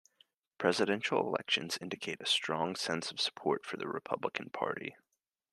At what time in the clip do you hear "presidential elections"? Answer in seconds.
0.57-1.77